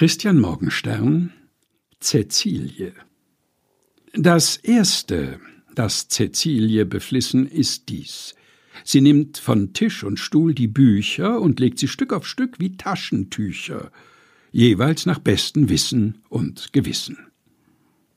Christian 0.00 0.38
Morgenstern 0.38 1.30
Cäcilie 2.00 2.94
Das 4.14 4.56
Erste, 4.56 5.40
das 5.74 6.08
Cäcilie 6.08 6.86
beflissen, 6.86 7.46
ist 7.46 7.90
dies. 7.90 8.34
Sie 8.82 9.02
nimmt 9.02 9.36
von 9.36 9.74
Tisch 9.74 10.02
und 10.02 10.18
Stuhl 10.18 10.54
die 10.54 10.68
Bücher 10.68 11.38
und 11.38 11.60
legt 11.60 11.78
sie 11.78 11.86
Stück 11.86 12.14
auf 12.14 12.26
Stück 12.26 12.58
wie 12.58 12.78
Taschentücher, 12.78 13.92
jeweils 14.52 15.04
nach 15.04 15.18
bestem 15.18 15.68
Wissen 15.68 16.22
und 16.30 16.72
Gewissen. 16.72 17.18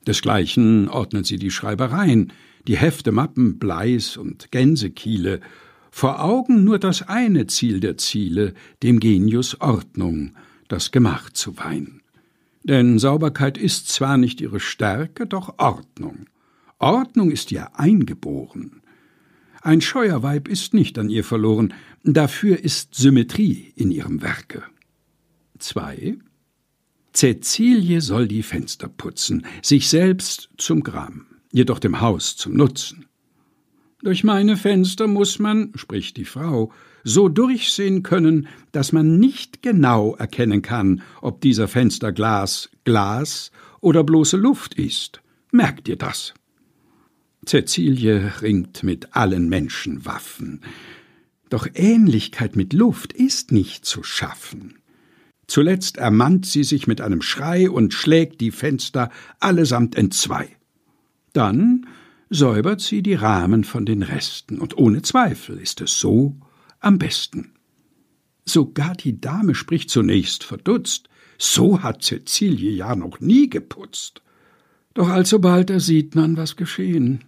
Desgleichen 0.06 0.88
ordnet 0.88 1.26
sie 1.26 1.36
die 1.36 1.50
Schreibereien, 1.50 2.32
die 2.66 2.78
Hefte, 2.78 3.12
Mappen, 3.12 3.58
Bleis 3.58 4.16
und 4.16 4.50
Gänsekiele, 4.50 5.40
vor 5.90 6.24
Augen 6.24 6.64
nur 6.64 6.78
das 6.78 7.02
eine 7.02 7.46
Ziel 7.46 7.80
der 7.80 7.98
Ziele, 7.98 8.54
dem 8.82 9.00
Genius 9.00 9.60
Ordnung, 9.60 10.34
das 10.74 10.90
Gemach 10.90 11.30
zu 11.30 11.56
weihen. 11.56 12.02
Denn 12.64 12.98
Sauberkeit 12.98 13.56
ist 13.56 13.88
zwar 13.88 14.16
nicht 14.16 14.40
ihre 14.40 14.58
Stärke, 14.58 15.24
doch 15.24 15.58
Ordnung. 15.58 16.26
Ordnung 16.80 17.30
ist 17.30 17.52
ihr 17.52 17.78
eingeboren. 17.78 18.82
Ein 19.62 19.80
Scheuerweib 19.80 20.48
ist 20.48 20.74
nicht 20.74 20.98
an 20.98 21.10
ihr 21.10 21.22
verloren, 21.22 21.72
dafür 22.02 22.58
ist 22.58 22.96
Symmetrie 22.96 23.72
in 23.76 23.92
ihrem 23.92 24.20
Werke. 24.20 24.64
2. 25.60 26.18
Cäcilie 27.12 28.00
soll 28.00 28.26
die 28.26 28.42
Fenster 28.42 28.88
putzen, 28.88 29.46
sich 29.62 29.88
selbst 29.88 30.48
zum 30.58 30.82
Gram, 30.82 31.26
jedoch 31.52 31.78
dem 31.78 32.00
Haus 32.00 32.36
zum 32.36 32.54
Nutzen. 32.54 33.06
Durch 34.04 34.22
meine 34.22 34.58
Fenster 34.58 35.06
muss 35.06 35.38
man, 35.38 35.72
spricht 35.76 36.18
die 36.18 36.26
Frau, 36.26 36.70
so 37.04 37.30
durchsehen 37.30 38.02
können, 38.02 38.48
dass 38.70 38.92
man 38.92 39.18
nicht 39.18 39.62
genau 39.62 40.14
erkennen 40.16 40.60
kann, 40.60 41.00
ob 41.22 41.40
dieser 41.40 41.68
Fensterglas 41.68 42.68
Glas 42.84 43.50
oder 43.80 44.04
bloße 44.04 44.36
Luft 44.36 44.74
ist. 44.74 45.22
Merkt 45.52 45.88
ihr 45.88 45.96
das? 45.96 46.34
Cäcilie 47.46 48.30
ringt 48.42 48.82
mit 48.82 49.16
allen 49.16 49.48
Menschen 49.48 50.04
Waffen. 50.04 50.60
Doch 51.48 51.66
Ähnlichkeit 51.72 52.56
mit 52.56 52.74
Luft 52.74 53.14
ist 53.14 53.52
nicht 53.52 53.86
zu 53.86 54.02
schaffen. 54.02 54.74
Zuletzt 55.46 55.96
ermannt 55.96 56.44
sie 56.44 56.64
sich 56.64 56.86
mit 56.86 57.00
einem 57.00 57.22
Schrei 57.22 57.70
und 57.70 57.94
schlägt 57.94 58.42
die 58.42 58.50
Fenster 58.50 59.08
allesamt 59.40 59.96
entzwei. 59.96 60.50
Dann 61.32 61.86
säubert 62.30 62.80
sie 62.80 63.02
die 63.02 63.14
Rahmen 63.14 63.64
von 63.64 63.86
den 63.86 64.02
Resten, 64.02 64.58
und 64.58 64.76
ohne 64.76 65.02
Zweifel 65.02 65.58
ist 65.58 65.80
es 65.80 65.98
so 65.98 66.36
am 66.80 66.98
besten. 66.98 67.52
Sogar 68.44 68.94
die 68.94 69.20
Dame 69.20 69.54
spricht 69.54 69.90
zunächst 69.90 70.44
verdutzt, 70.44 71.08
so 71.38 71.82
hat 71.82 72.02
Cäcilie 72.02 72.70
ja 72.70 72.94
noch 72.94 73.20
nie 73.20 73.48
geputzt. 73.48 74.22
Doch 74.92 75.08
alsobald 75.08 75.70
ersieht 75.70 76.14
man, 76.14 76.36
was 76.36 76.56
geschehen, 76.56 77.24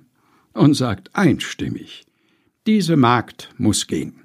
und 0.53 0.75
sagt 0.75 1.15
einstimmig, 1.15 2.07
diese 2.67 2.97
Magd 2.97 3.51
muss 3.59 3.87
gehen. 3.87 4.23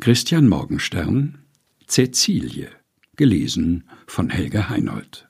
Christian 0.00 0.48
Morgenstern 0.48 1.38
Cäcilie, 1.86 2.70
gelesen 3.16 3.84
von 4.06 4.30
Helga 4.30 4.68
Heinold 4.68 5.28